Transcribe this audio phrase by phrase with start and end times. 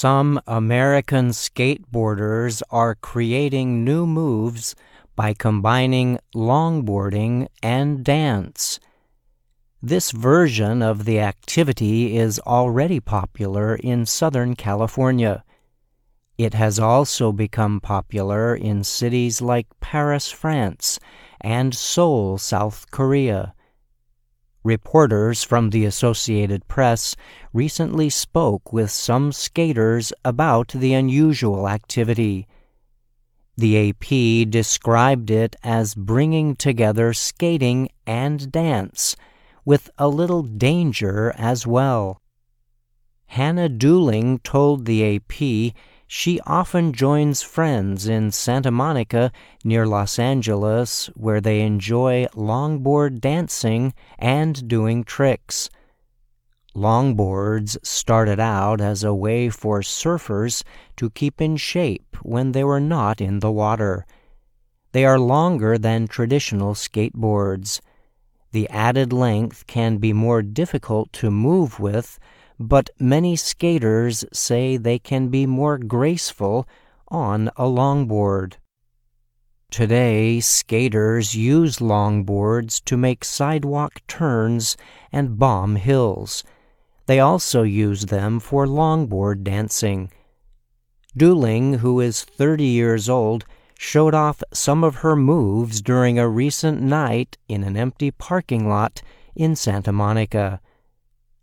[0.00, 4.74] Some American skateboarders are creating new moves
[5.14, 8.80] by combining longboarding and dance.
[9.82, 15.44] This version of the activity is already popular in Southern California.
[16.38, 20.98] It has also become popular in cities like Paris, France,
[21.42, 23.52] and Seoul, South Korea.
[24.62, 27.16] Reporters from the Associated Press
[27.54, 32.46] recently spoke with some skaters about the unusual activity.
[33.56, 39.16] The AP described it as bringing together skating and dance,
[39.64, 42.20] with a little danger as well.
[43.28, 45.74] Hannah Dooling told the AP
[46.12, 49.30] she often joins friends in Santa Monica
[49.62, 55.70] near Los Angeles where they enjoy longboard dancing and doing tricks.
[56.74, 60.64] Longboards started out as a way for surfers
[60.96, 64.04] to keep in shape when they were not in the water.
[64.90, 67.80] They are longer than traditional skateboards.
[68.50, 72.18] The added length can be more difficult to move with
[72.62, 76.68] but many skaters say they can be more graceful
[77.08, 78.56] on a longboard.
[79.70, 84.76] Today, skaters use longboards to make sidewalk turns
[85.10, 86.44] and bomb hills.
[87.06, 90.12] They also use them for longboard dancing.
[91.18, 93.46] Dooling, who is 30 years old,
[93.78, 99.00] showed off some of her moves during a recent night in an empty parking lot
[99.34, 100.60] in Santa Monica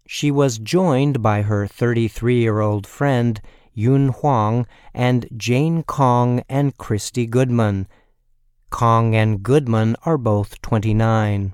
[0.08, 3.42] she was joined by her 33 year old friend
[3.74, 7.88] Yun Huang and Jane Kang and Christie Goodman.
[8.72, 11.54] Kang and Goodman are both 29.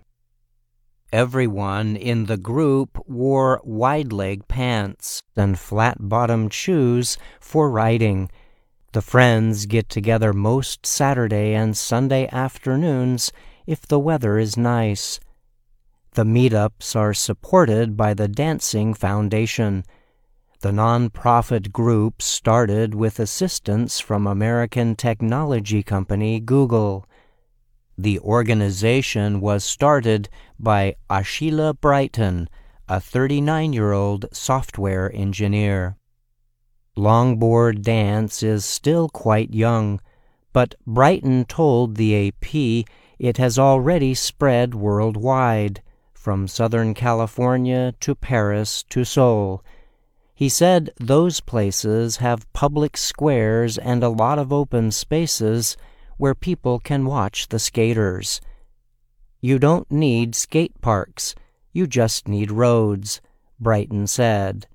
[1.12, 8.30] Everyone in the group wore wide leg pants and flat bottomed shoes for riding.
[8.94, 13.32] The friends get together most Saturday and Sunday afternoons
[13.66, 15.20] if the weather is nice.
[16.16, 19.84] The meetups are supported by the Dancing Foundation.
[20.62, 27.08] The nonprofit group started with assistance from American technology company Google.
[27.98, 30.30] The organization was started
[30.60, 32.48] by Ashila Brighton,
[32.88, 35.98] a 39 year old software engineer.
[36.96, 40.00] Longboard dance is still quite young,
[40.54, 42.86] but Brighton told the AP
[43.18, 45.82] it has already spread worldwide
[46.24, 49.62] from Southern California to Paris to Seoul.
[50.34, 55.76] He said those places have public squares and a lot of open spaces
[56.16, 58.40] where people can watch the skaters.
[59.42, 61.36] You don't need skate parks,
[61.74, 63.20] you just need roads,
[63.60, 64.66] Brighton said.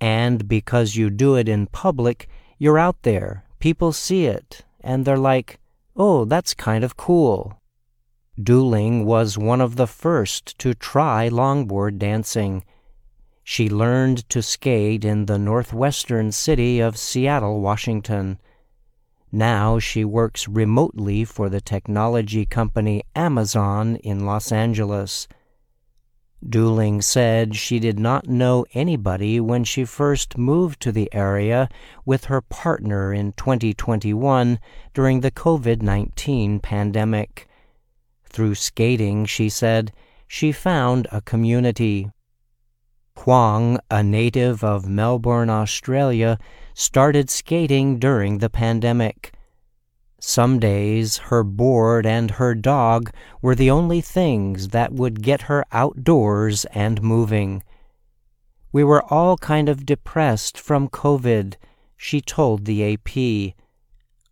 [0.00, 5.18] And because you do it in public, you're out there, people see it, and they're
[5.18, 5.60] like,
[5.96, 7.60] oh, that's kind of cool.
[8.40, 12.64] Dooling was one of the first to try longboard dancing.
[13.44, 18.38] She learned to skate in the northwestern city of Seattle, Washington.
[19.30, 25.28] Now she works remotely for the technology company Amazon in Los Angeles.
[26.42, 31.68] Dooling said she did not know anybody when she first moved to the area
[32.06, 34.58] with her partner in 2021
[34.94, 37.46] during the COVID 19 pandemic.
[38.32, 39.92] Through skating, she said,
[40.26, 42.10] she found a community.
[43.18, 46.38] Huang, a native of Melbourne, Australia,
[46.72, 49.34] started skating during the pandemic.
[50.18, 55.66] Some days her board and her dog were the only things that would get her
[55.70, 57.62] outdoors and moving.
[58.72, 61.56] We were all kind of depressed from COVID,
[61.98, 63.54] she told the AP.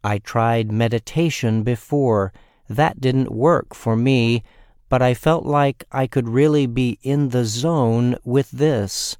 [0.03, 2.33] I tried meditation before
[2.70, 4.44] that didn't work for me,
[4.88, 9.19] but I felt like I could really be in the zone with this.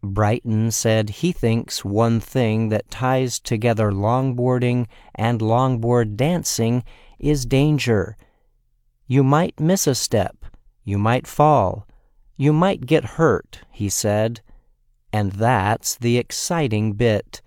[0.00, 4.86] Brighton said he thinks one thing that ties together longboarding
[5.16, 6.84] and longboard dancing
[7.18, 8.16] is danger.
[9.08, 10.44] You might miss a step,
[10.84, 11.88] you might fall,
[12.36, 14.40] you might get hurt, he said.
[15.12, 17.42] And that's the exciting bit.